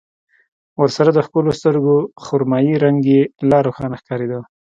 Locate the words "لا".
3.49-3.59